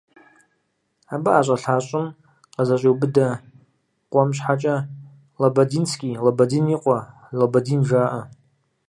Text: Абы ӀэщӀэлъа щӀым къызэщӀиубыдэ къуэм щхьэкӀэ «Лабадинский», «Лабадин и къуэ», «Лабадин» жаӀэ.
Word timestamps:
Абы 1.13 1.29
ӀэщӀэлъа 1.45 1.75
щӀым 1.87 2.05
къызэщӀиубыдэ 2.55 3.27
къуэм 4.11 4.29
щхьэкӀэ 4.35 4.75
«Лабадинский», 5.41 6.15
«Лабадин 6.25 6.65
и 6.75 6.77
къуэ», 6.83 6.99
«Лабадин» 7.39 7.81
жаӀэ. 7.87 8.21